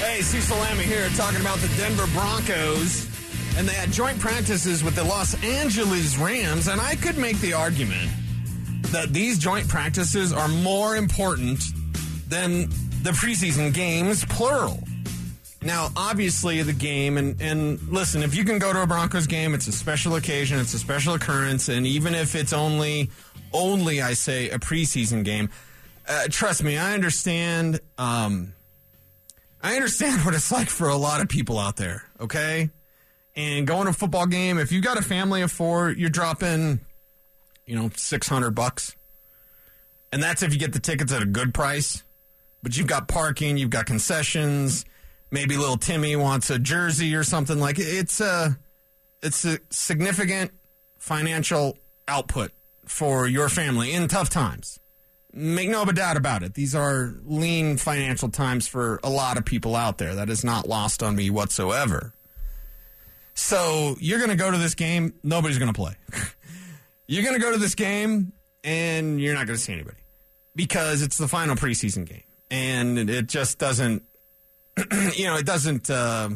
[0.00, 3.08] Hey, Cecil Lammey here talking about the Denver Broncos.
[3.56, 6.68] And they had joint practices with the Los Angeles Rams.
[6.68, 8.08] And I could make the argument
[8.92, 11.60] that these joint practices are more important
[12.28, 12.68] than
[13.02, 14.78] the preseason games, plural.
[15.62, 19.54] Now, obviously, the game, and, and listen, if you can go to a Broncos game,
[19.54, 23.10] it's a special occasion, it's a special occurrence, and even if it's only,
[23.52, 25.50] only, I say, a preseason game,
[26.08, 27.80] uh, trust me, I understand.
[27.98, 28.54] Um,
[29.62, 32.70] I understand what it's like for a lot of people out there, okay?
[33.36, 36.80] And going to a football game, if you've got a family of four, you're dropping,
[37.66, 38.96] you know, 600 bucks.
[40.12, 42.02] And that's if you get the tickets at a good price.
[42.62, 44.84] But you've got parking, you've got concessions.
[45.30, 48.58] Maybe little Timmy wants a jersey or something like it's a
[49.22, 50.50] it's a significant
[50.98, 52.52] financial output
[52.84, 54.80] for your family in tough times.
[55.32, 56.54] Make no doubt about it.
[56.54, 60.16] These are lean financial times for a lot of people out there.
[60.16, 62.12] That is not lost on me whatsoever.
[63.34, 65.14] So you're going to go to this game.
[65.22, 65.94] Nobody's going to play.
[67.06, 68.32] you're going to go to this game
[68.64, 69.98] and you're not going to see anybody
[70.56, 74.02] because it's the final preseason game and it just doesn't
[75.16, 76.30] you know it doesn't uh,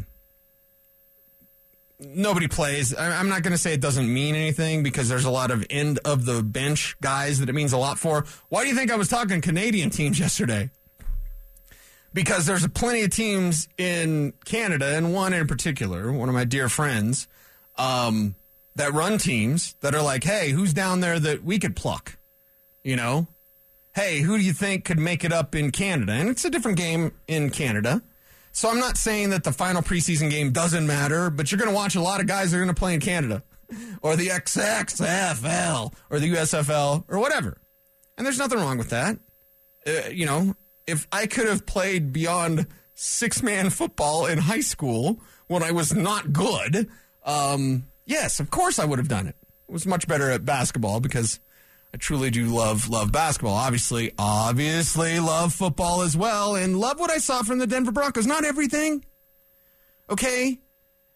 [1.99, 2.97] nobody plays.
[2.97, 5.99] I'm not going to say it doesn't mean anything because there's a lot of end
[6.05, 8.25] of the bench guys that it means a lot for.
[8.49, 10.71] Why do you think i was talking canadian teams yesterday?
[12.13, 16.69] Because there's plenty of teams in canada and one in particular one of my dear
[16.69, 17.27] friends
[17.77, 18.37] um,
[18.77, 22.17] that run teams that are like hey who's down there that we could pluck?
[22.83, 23.27] You know
[23.95, 26.13] hey, who do you think could make it up in Canada?
[26.13, 28.03] And it's a different game in Canada.
[28.53, 31.75] So I'm not saying that the final preseason game doesn't matter, but you're going to
[31.75, 33.43] watch a lot of guys that are going to play in Canada
[34.03, 37.59] or the XXFL or the USFL or whatever.
[38.17, 39.19] And there's nothing wrong with that.
[39.87, 40.55] Uh, you know,
[40.87, 45.95] if I could have played beyond six man football in high school when I was
[45.95, 46.89] not good,
[47.25, 49.37] um, yes, of course I would have done it.
[49.69, 51.41] I was much better at basketball because
[51.95, 53.55] I truly do love love basketball.
[53.55, 58.27] Obviously, obviously love football as well, and love what I saw from the Denver Broncos.
[58.27, 59.05] Not everything,
[60.11, 60.59] okay?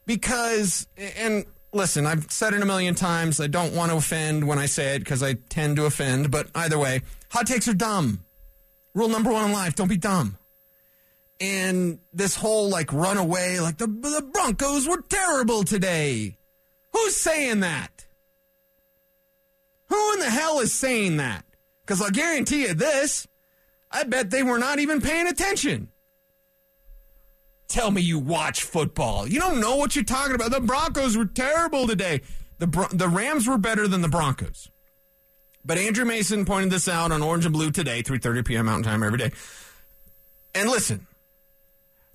[0.07, 3.41] Because and listen, I've said it a million times.
[3.41, 6.31] I don't want to offend when I say it because I tend to offend.
[6.31, 8.25] But either way, hot takes are dumb.
[8.95, 10.39] Rule number one in life: don't be dumb.
[11.41, 16.37] And this whole like runaway, like the the Broncos were terrible today.
[16.93, 18.07] Who's saying that?
[19.89, 21.45] Who in the hell is saying that?
[21.85, 23.27] Because I'll guarantee you this
[23.91, 25.89] I bet they were not even paying attention.
[27.69, 29.27] Tell me you watch football.
[29.27, 30.51] You don't know what you're talking about.
[30.51, 32.23] The Broncos were terrible today.
[32.59, 34.71] The, the Rams were better than the Broncos.
[35.65, 38.67] But Andrew Mason pointed this out on Orange and Blue today, 3.30 p.m.
[38.67, 39.33] Mountain Time every day.
[40.55, 41.07] And listen,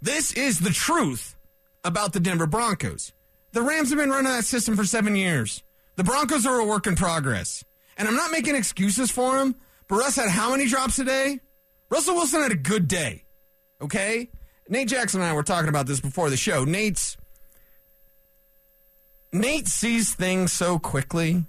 [0.01, 1.36] this is the truth
[1.83, 3.12] about the Denver Broncos.
[3.51, 5.62] The Rams have been running that system for seven years.
[5.95, 7.63] The Broncos are a work in progress.
[7.97, 9.56] And I'm not making excuses for him,
[9.88, 11.39] but Russ had how many drops a day?
[11.89, 13.23] Russell Wilson had a good day.
[13.82, 14.29] Okay?
[14.67, 16.63] Nate Jackson and I were talking about this before the show.
[16.63, 17.17] Nate's
[19.32, 21.45] Nate sees things so quickly.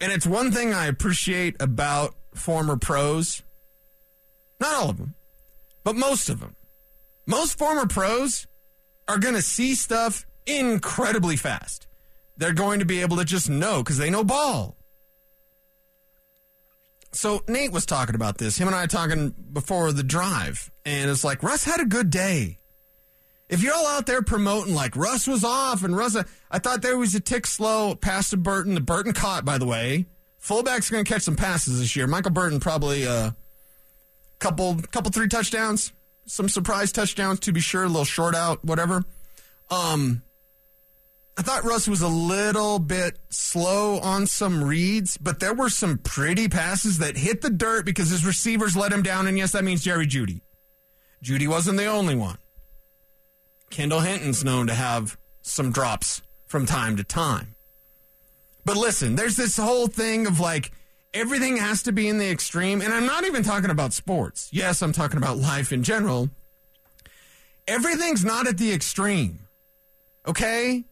[0.00, 3.42] And it's one thing I appreciate about former pros.
[4.60, 5.14] Not all of them,
[5.84, 6.56] but most of them.
[7.26, 8.46] Most former pros
[9.08, 11.86] are going to see stuff incredibly fast
[12.40, 14.74] they're going to be able to just know because they know ball.
[17.12, 18.56] So Nate was talking about this.
[18.56, 22.58] Him and I talking before the drive, and it's like Russ had a good day.
[23.50, 26.16] If you're all out there promoting like Russ was off and Russ,
[26.50, 28.74] I thought there was a tick slow pass to Burton.
[28.74, 30.06] The Burton caught, by the way.
[30.38, 32.06] Fullback's are going to catch some passes this year.
[32.06, 33.30] Michael Burton probably a uh,
[34.38, 35.92] couple, couple three touchdowns,
[36.24, 39.02] some surprise touchdowns to be sure, a little short out, whatever.
[39.68, 40.22] Um,
[41.40, 45.96] I thought Russ was a little bit slow on some reads, but there were some
[45.96, 49.26] pretty passes that hit the dirt because his receivers let him down.
[49.26, 50.42] And yes, that means Jerry Jeudy.
[51.24, 52.36] Jeudy wasn't the only one.
[53.70, 57.54] Kendall Hinton's known to have some drops from time to time.
[58.66, 60.72] But listen, there's this whole thing of like,
[61.14, 62.82] everything has to be in the extreme.
[62.82, 64.50] And I'm not even talking about sports.
[64.52, 66.28] Yes, I'm talking about life in general.
[67.66, 69.38] Everything's not at the extreme.
[70.26, 70.84] Okay?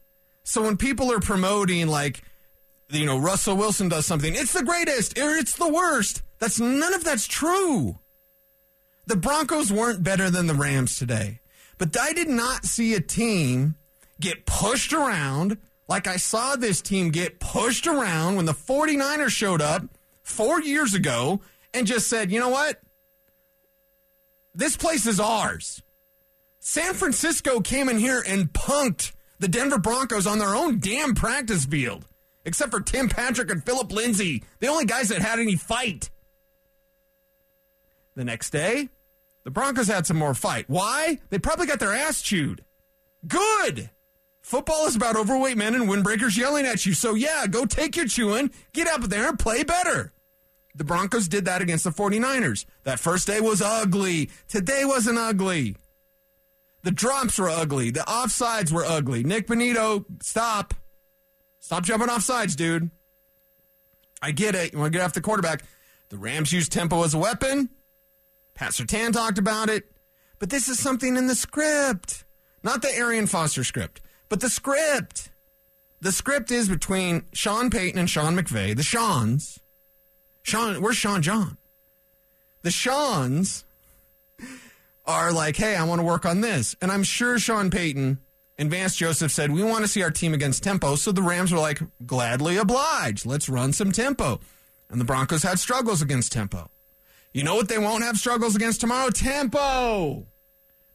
[0.49, 2.23] So when people are promoting, like,
[2.89, 6.23] you know, Russell Wilson does something, it's the greatest or it's the worst.
[6.39, 7.99] That's none of that's true.
[9.07, 11.41] The Broncos weren't better than the Rams today.
[11.77, 13.77] But I did not see a team
[14.19, 19.61] get pushed around like I saw this team get pushed around when the 49ers showed
[19.61, 19.83] up
[20.23, 21.43] four years ago
[21.75, 22.81] and just said, you know what?
[24.55, 25.83] This place is ours.
[26.59, 31.65] San Francisco came in here and punked the Denver Broncos on their own damn practice
[31.65, 32.07] field,
[32.45, 36.11] except for Tim Patrick and Philip Lindsay, the only guys that had any fight.
[38.15, 38.89] The next day,
[39.45, 40.65] the Broncos had some more fight.
[40.69, 41.19] Why?
[41.31, 42.65] They probably got their ass chewed.
[43.27, 43.91] Good.
[44.41, 46.95] Football is about overweight men and windbreakers yelling at you.
[46.95, 50.13] So, yeah, go take your chewing, get up there and play better.
[50.75, 52.65] The Broncos did that against the 49ers.
[52.85, 54.31] That first day was ugly.
[54.49, 55.77] Today wasn't ugly.
[56.83, 57.91] The drops were ugly.
[57.91, 59.25] The offsides were ugly.
[59.25, 60.75] Nik Bonitto, stop.
[61.61, 62.91] Stop jumping off sides, dude.
[64.23, 64.73] I get it.
[64.73, 65.63] You want to get off the quarterback.
[66.09, 67.69] The Rams use tempo as a weapon.
[68.55, 69.85] Pat Surtain talked about it.
[70.39, 72.25] But this is something in the script.
[72.63, 75.31] Not the Arian Foster script, but the script.
[76.01, 79.61] The script is between Sean Payton and Sean McVay, the Seans.
[80.43, 81.59] Sean, where's Sean John?
[82.63, 83.65] The Seans
[85.09, 86.77] are like, hey, I want to work on this.
[86.81, 88.19] And I'm sure Sean Payton
[88.59, 90.97] and Vance Joseph said, we want to see our team against tempo.
[90.97, 93.25] So the Rams were like, gladly obliged.
[93.25, 94.39] Let's run some tempo.
[94.91, 96.71] And the Broncos had struggles against tempo.
[97.33, 99.11] You know what they won't have struggles against tomorrow?
[99.11, 100.27] Tempo.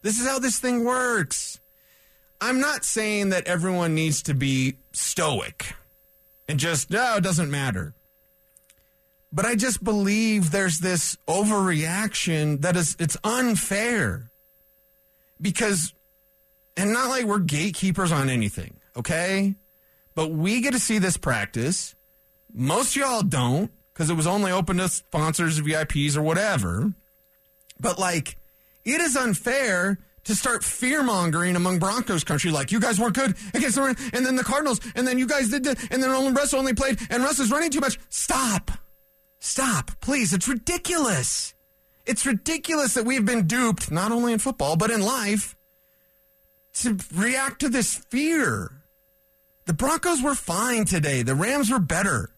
[0.04, 1.60] This is how this thing works.
[2.40, 5.74] I'm not saying that everyone needs to be stoic
[6.48, 7.94] and just, no, it doesn't matter.
[9.34, 14.30] But I just believe there's this overreaction that is, it's unfair.
[15.42, 15.92] Because,
[16.78, 19.56] and not like we're gatekeepers on anything, okay?
[20.14, 21.96] But we get to see this practice.
[22.54, 26.94] Most y'all don't because it was only open to sponsors, VIPs, or whatever.
[27.80, 28.38] But like,
[28.86, 32.52] it is unfair to start fear mongering among Broncos country.
[32.52, 35.50] Like, you guys weren't good against the and then the Cardinals, and then you guys
[35.50, 38.00] did, and then only Russ only played, and Russ is running too much.
[38.10, 38.72] Stop,
[39.44, 40.34] stop, please.
[40.34, 41.54] It's ridiculous.
[42.06, 45.56] It's ridiculous that we've been duped, not only in football but in life,
[46.76, 48.72] to react to this fear.
[49.66, 51.22] The Broncos were fine today.
[51.22, 52.34] The Rams were better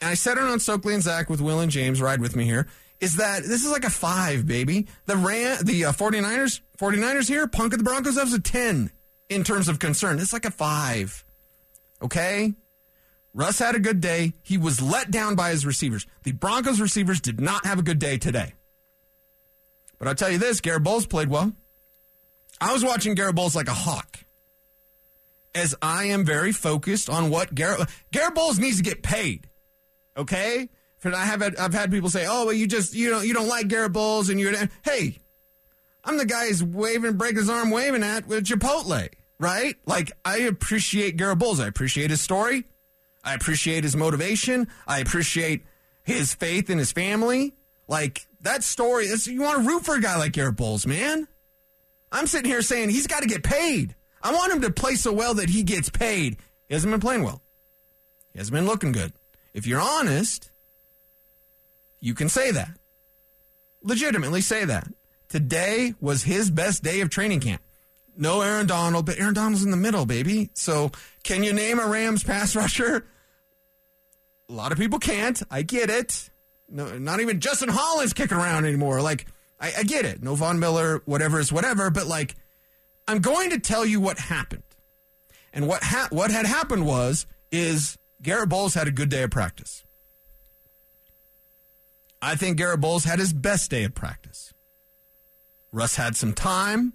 [0.00, 2.44] and I said it on Stokley and Zach with Will and James, ride with me
[2.44, 2.68] here,
[3.00, 4.86] is that this is like a five, baby.
[5.06, 8.90] The Ram, the uh, 49ers, 49ers here, punk at the Broncos, that was a 10
[9.28, 10.18] in terms of concern.
[10.18, 11.24] It's like a five.
[12.00, 12.54] Okay?
[13.34, 14.32] Russ had a good day.
[14.42, 16.06] He was let down by his receivers.
[16.22, 18.54] The Broncos receivers did not have a good day today.
[19.98, 21.52] But I'll tell you this Garrett Bolles played well.
[22.60, 24.18] I was watching Garrett Bolles like a hawk.
[25.54, 29.48] As I am very focused on what Garrett Garrett Bolles needs to get paid.
[30.16, 30.68] Okay,
[31.04, 33.34] and I have had, I've had people say, "Oh, well, you just you don't you
[33.34, 34.52] don't like Garrett Bolles," and you're
[34.84, 35.18] hey,
[36.04, 39.76] I'm the guy who's waving, break his arm, waving at with Chipotle, right?
[39.86, 41.60] Like I appreciate Garrett Bolles.
[41.60, 42.64] I appreciate his story.
[43.24, 44.68] I appreciate his motivation.
[44.86, 45.64] I appreciate
[46.02, 47.54] his faith in his family.
[47.86, 49.08] Like that story.
[49.08, 51.26] you want to root for a guy like Garrett Bolles, man.
[52.10, 53.94] I'm sitting here saying he's got to get paid.
[54.22, 56.38] I want him to play so well that he gets paid.
[56.68, 57.42] He hasn't been playing well.
[58.32, 59.12] He hasn't been looking good.
[59.54, 60.50] If you're honest,
[62.00, 62.70] you can say that.
[63.82, 64.88] Legitimately say that.
[65.28, 67.62] Today was his best day of training camp.
[68.20, 70.50] No Aaron Donald, but Aaron Donald's in the middle, baby.
[70.54, 70.90] So
[71.22, 73.06] can you name a Rams pass rusher?
[74.48, 75.40] A lot of people can't.
[75.50, 76.28] I get it.
[76.68, 79.00] No, not even Justin Hollins kicking around anymore.
[79.00, 79.26] Like,
[79.60, 80.20] I, I get it.
[80.20, 81.90] No Von Miller, whatever is whatever.
[81.90, 82.34] But like,
[83.06, 84.64] I'm going to tell you what happened.
[85.52, 89.30] And what ha- what had happened was is Garrett Bolles had a good day of
[89.30, 89.84] practice.
[92.20, 94.52] I think Garrett Bolles had his best day of practice.
[95.70, 96.94] Russ had some time.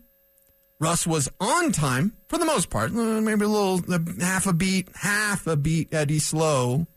[0.83, 3.81] Russ was on time for the most part, uh, maybe a little
[4.19, 6.87] half a beat, half a beat Eddie slow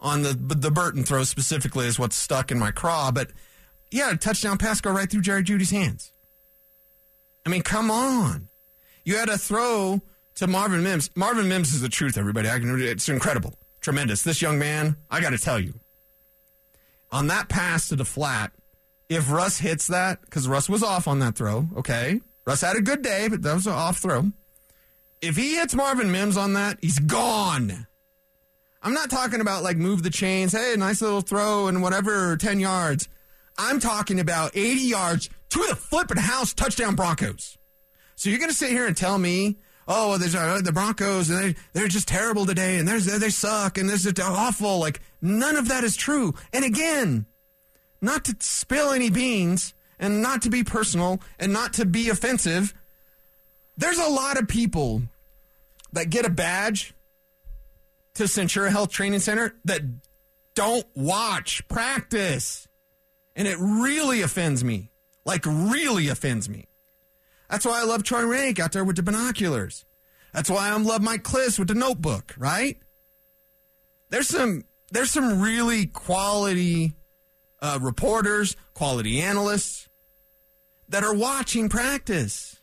[0.00, 3.10] on the the Burton throw specifically is what's stuck in my craw.
[3.10, 3.30] But
[3.90, 6.12] yeah, a touchdown pass go right through Jerry Jeudy's hands.
[7.44, 8.48] I mean, come on.
[9.04, 10.00] You had a throw
[10.36, 11.10] to Marvin Mims.
[11.14, 12.48] Marvin Mims is the truth, everybody.
[12.48, 14.22] Can, it's incredible, tremendous.
[14.22, 15.74] This young man, I got to tell you,
[17.12, 18.52] on that pass to the flat,
[19.10, 22.20] if Russ hits that, because Russ was off on that throw, okay.
[22.46, 24.32] Russ had a good day, but that was an off throw.
[25.20, 27.86] If he hits Marvin Mims on that, he's gone.
[28.82, 32.60] I'm not talking about like move the chains, hey, nice little throw and whatever, 10
[32.60, 33.08] yards.
[33.58, 37.58] I'm talking about 80 yards to the flipping house touchdown Broncos.
[38.16, 41.28] So you're going to sit here and tell me, oh, well, there's uh, the Broncos
[41.28, 44.78] and they, they're just terrible today and there's, they suck and this is awful.
[44.78, 46.34] Like none of that is true.
[46.54, 47.26] And again,
[48.00, 52.74] not to spill any beans and not to be personal and not to be offensive.
[53.76, 55.02] There's a lot of people
[55.92, 56.94] that get a badge
[58.14, 59.82] to Centura Health Training Center that
[60.54, 62.66] don't watch practice.
[63.36, 64.90] And it really offends me.
[65.24, 66.66] Like, really offends me.
[67.48, 69.84] That's why I love Troy Renck out there with the binoculars.
[70.32, 72.78] That's why I love Mike Klis with the notebook, right?
[74.08, 76.94] There's some there's some really quality
[77.60, 79.89] uh, reporters, quality analysts
[80.90, 82.56] that are watching practice.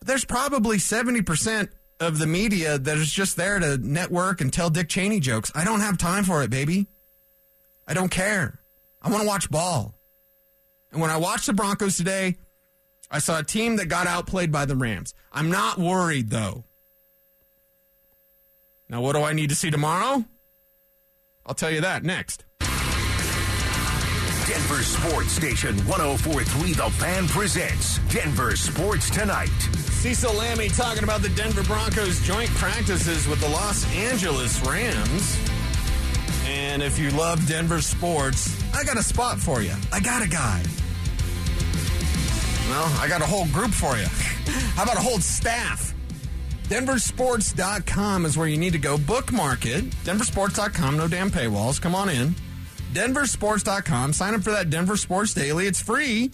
[0.00, 1.68] There's probably 70%
[1.98, 5.50] of the media that is just there to network and tell Dick Cheney jokes.
[5.54, 6.86] I don't have time for it, baby.
[7.88, 8.60] I don't care.
[9.02, 9.94] I want to watch ball.
[10.92, 12.36] And when I watched the Broncos today,
[13.10, 15.14] I saw a team that got outplayed by the Rams.
[15.32, 16.64] I'm not worried, though.
[18.88, 20.24] Now, what do I need to see tomorrow?
[21.46, 22.44] I'll tell you that next.
[24.46, 29.48] Denver Sports Station 1043 The Fan presents Denver Sports Tonight.
[29.48, 35.38] Cecil Lammey talking about the Denver Broncos joint practices with the Los Angeles Rams.
[36.46, 39.72] And if you love Denver sports, I got a spot for you.
[39.90, 40.62] I got a guy.
[42.68, 44.06] Well, I got a whole group for you.
[44.74, 45.94] How about a whole staff?
[46.64, 48.98] Denversports.com is where you need to go.
[48.98, 49.84] Bookmark it.
[50.04, 51.80] Denversports.com, no damn paywalls.
[51.80, 52.34] Come on in.
[52.94, 54.12] Denversports.com.
[54.12, 55.66] Sign up for that Denver Sports Daily.
[55.66, 56.30] It's free.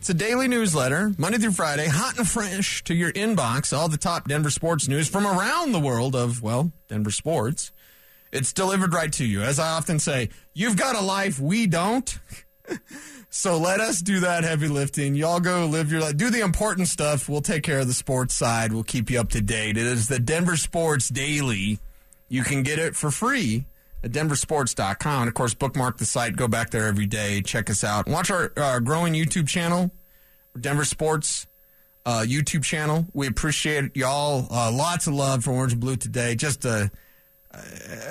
[0.00, 3.76] It's a daily newsletter, Monday through Friday, hot and fresh to your inbox.
[3.76, 7.70] All the top Denver sports news from around the world of, well, Denver sports.
[8.32, 9.42] It's delivered right to you.
[9.42, 12.18] As I often say, you've got a life, we don't.
[13.30, 15.14] so let us do that heavy lifting.
[15.14, 16.16] Y'all go live your life.
[16.16, 17.28] Do the important stuff.
[17.28, 18.72] We'll take care of the sports side.
[18.72, 19.76] We'll keep you up to date.
[19.76, 21.78] It is the Denver Sports Daily.
[22.28, 23.66] You can get it for free
[24.02, 25.28] at denversports.com.
[25.28, 26.36] Of course, bookmark the site.
[26.36, 27.42] Go back there every day.
[27.42, 28.08] Check us out.
[28.08, 29.90] Watch our uh, growing YouTube channel,
[30.58, 31.46] Denver Sports
[32.06, 33.06] uh, YouTube channel.
[33.12, 34.46] We appreciate y'all.
[34.50, 36.34] Uh, lots of love for Orange and Blue today.
[36.34, 36.88] Just uh,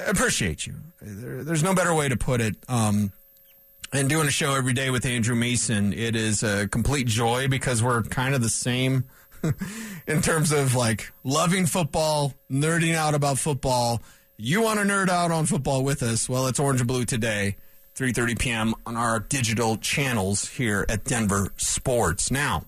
[0.08, 0.76] appreciate you.
[1.02, 2.56] There, there's no better way to put it.
[2.68, 3.12] Um,
[3.92, 7.82] and doing a show every day with Andrew Mason, it is a complete joy because
[7.82, 9.06] we're kind of the same
[10.08, 14.02] in terms of like loving football, nerding out about football.
[14.42, 16.30] You want to nerd out on football with us?
[16.30, 17.58] Well, it's Orange and Blue today,
[17.96, 18.74] 3:30 p.m.
[18.86, 22.32] on our digital channels here at Denver Sports.
[22.32, 22.64] Now,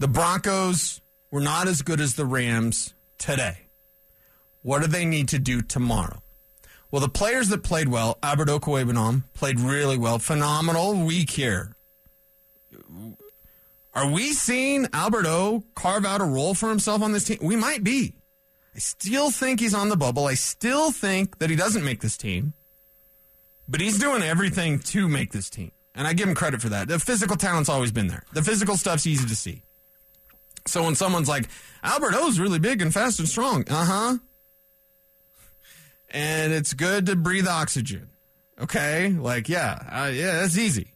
[0.00, 3.68] the Broncos were not as good as the Rams today.
[4.62, 6.24] What do they need to do tomorrow?
[6.90, 10.18] Well, the players that played well, Albert Okwuegbunam played really well.
[10.18, 11.76] Phenomenal week here.
[13.94, 17.38] Are we seeing Albert O carve out a role for himself on this team?
[17.40, 18.14] We might be.
[18.74, 20.26] I still think he's on the bubble.
[20.26, 22.54] I still think that he doesn't make this team.
[23.68, 25.72] But he's doing everything to make this team.
[25.94, 26.88] And I give him credit for that.
[26.88, 28.24] The physical talent's always been there.
[28.32, 29.62] The physical stuff's easy to see.
[30.66, 31.48] So when someone's like,
[31.82, 33.64] Albert O's really big and fast and strong.
[33.68, 34.18] Uh huh
[36.10, 38.08] and it's good to breathe oxygen.
[38.60, 40.92] Okay, like yeah, uh, yeah, that's easy.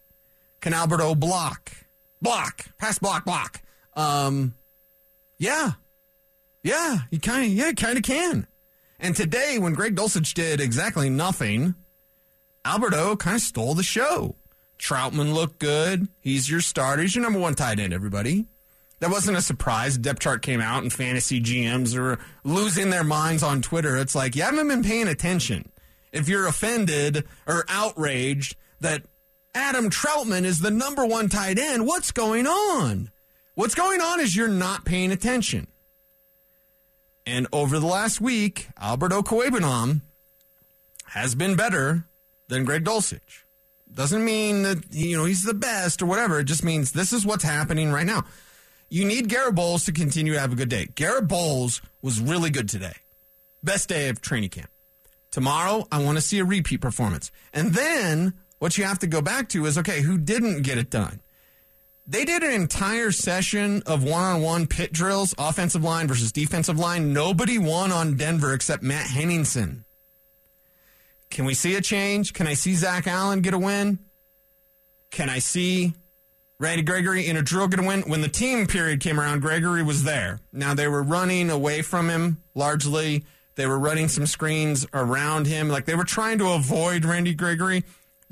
[0.60, 1.72] Can Albert O block,
[2.20, 3.62] block, pass, block, block?
[3.94, 4.54] Um,
[5.38, 5.72] yeah,
[6.64, 8.48] yeah, you kind of, yeah, kind of can.
[8.98, 11.74] And today, when Greg Dulcich did exactly nothing,
[12.64, 14.34] Albert O kind of stole the show.
[14.78, 16.08] Trautman looked good.
[16.20, 17.02] He's your starter.
[17.02, 18.46] He's your number one tight end, everybody.
[19.00, 19.98] That wasn't a surprise.
[19.98, 23.98] Depth chart came out and fantasy GMs are losing their minds on Twitter.
[23.98, 25.70] It's like, you haven't been paying attention.
[26.12, 29.02] If you're offended or outraged that
[29.54, 33.10] Adam Trautman is the number one tight end, what's going on?
[33.54, 35.66] What's going on is you're not paying attention.
[37.26, 40.02] And over the last week, Albert Okwuegbunam
[41.06, 42.06] has been better
[42.48, 43.44] than Greg Dulcich.
[43.92, 46.40] Doesn't mean that you know he's the best or whatever.
[46.40, 48.24] It just means this is what's happening right now
[48.94, 50.88] you need Garrett Bolles to continue to have a good day.
[50.94, 52.92] Garrett Bolles was really good today.
[53.60, 54.70] Best day of training camp.
[55.32, 57.32] Tomorrow, I want to see a repeat performance.
[57.52, 60.90] And then what you have to go back to is okay, who didn't get it
[60.90, 61.20] done?
[62.06, 66.78] They did an entire session of one on one pit drills, offensive line versus defensive
[66.78, 67.14] line.
[67.14, 69.84] Nobody won on Denver except Matt Henningsen.
[71.30, 72.34] Can we see a change?
[72.34, 73.98] Can I see Zach Allen get a win?
[75.10, 75.94] Can I see
[76.58, 78.02] Randy Gregory in a drill get a win.
[78.02, 80.40] When the team period came around, Gregory was there.
[80.52, 83.24] Now they were running away from him largely,
[83.56, 85.68] They were running some screens around him.
[85.68, 87.84] Like they were trying to avoid Randy Gregory.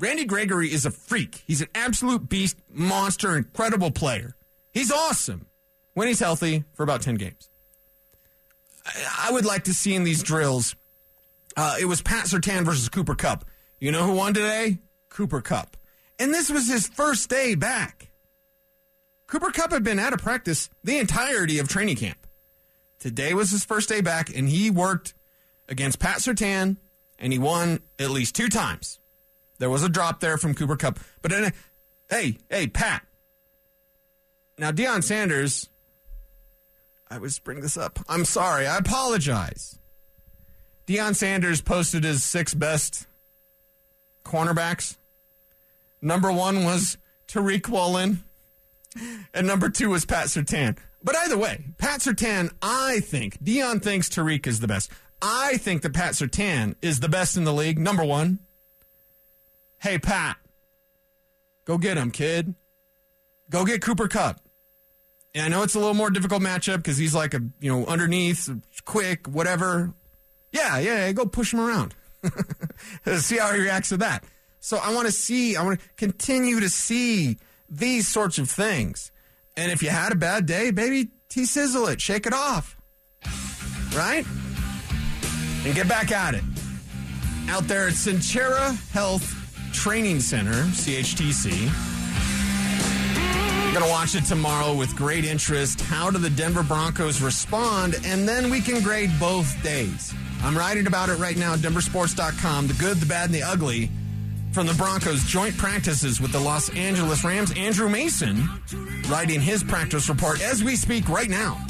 [0.03, 1.45] Randy Gregory is a freak.
[1.47, 4.35] He's an absolute beast, monster, incredible player.
[4.73, 5.47] He's awesome
[5.93, 7.49] when he's healthy for about 10 games.
[8.85, 10.75] I, I would like to see in these drills,
[11.55, 13.45] uh, it was Pat Surtain versus Cooper Kupp.
[13.79, 14.79] You know who won today?
[15.07, 15.77] Cooper Kupp.
[16.19, 18.09] And this was his first day back.
[19.27, 22.27] Cooper Kupp had been out of practice the entirety of training camp.
[22.99, 25.13] Today was his first day back, and he worked
[25.69, 26.75] against Pat Surtain,
[27.17, 28.99] and he won at least two times.
[29.63, 30.99] There was a drop there from Cooper Kupp.
[31.21, 31.53] But then,
[32.09, 33.01] hey, hey, Pat.
[34.57, 35.69] Now, Deion Sanders,
[37.09, 37.97] I was bring this up.
[38.09, 38.67] I'm sorry.
[38.67, 39.79] I apologize.
[40.85, 43.07] Deion Sanders posted his six best
[44.25, 44.97] cornerbacks.
[46.01, 46.97] Number one was
[47.29, 48.21] Tariq Woolen,
[49.33, 50.77] and number two was Pat Surtain.
[51.01, 54.91] But either way, Pat Surtain, I think, Deion thinks Tariq is the best.
[55.21, 58.39] I think that Pat Surtain is the best in the league, number one.
[59.83, 60.37] Hey, Pat,
[61.65, 62.55] go get him, kid.
[63.49, 64.39] Go get Cooper Kupp.
[65.35, 67.85] And I know it's a little more difficult matchup because he's like a, you know,
[67.85, 68.49] underneath,
[68.85, 69.93] quick, whatever.
[70.53, 71.95] Yeah, yeah, go push him around.
[73.17, 74.23] see how he reacts to that.
[74.61, 79.11] So I want to see, I want to continue to see these sorts of things.
[79.57, 82.77] And if you had a bad day, baby, T sizzle it, shake it off.
[83.93, 84.25] Right?
[85.65, 86.43] And get back at it.
[87.49, 89.42] Out there at Centura Health
[89.73, 91.69] Training Center, CHTC.
[93.65, 95.81] I'm going to watch it tomorrow with great interest.
[95.81, 97.95] How do the Denver Broncos respond?
[98.05, 100.13] And then we can grade both days.
[100.43, 102.67] I'm writing about it right now denversports.com.
[102.67, 103.89] The good, the bad, and the ugly
[104.51, 107.51] from the Broncos' joint practices with the Los Angeles Rams.
[107.57, 108.47] Andrew Mason
[109.09, 111.65] writing his practice report as we speak right now.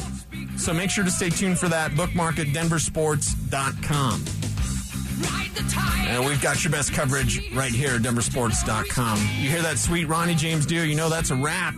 [0.57, 1.95] So make sure to stay tuned for that.
[1.95, 4.42] Bookmark at denversports.com.
[6.07, 9.17] And we've got your best coverage right here at denversports.com.
[9.17, 10.83] You hear that sweet Ronnie James Dio?
[10.83, 11.75] You know that's a wrap.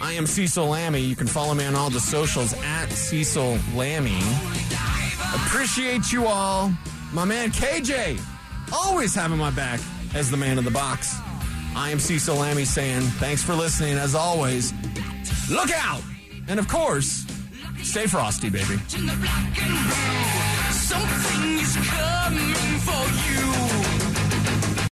[0.00, 1.06] I am Cecil Lammey.
[1.06, 4.22] You can follow me on all the socials at Cecil Lammey.
[5.34, 6.72] Appreciate you all.
[7.12, 8.20] My man KJ,
[8.72, 9.80] always having my back
[10.14, 11.16] as the man of the box.
[11.74, 13.98] I am Cecil Lammey saying thanks for listening.
[13.98, 14.72] As always,
[15.50, 16.02] look out!
[16.48, 17.26] And of course,
[17.82, 18.78] stay frosty, baby.
[21.76, 23.57] Coming for you.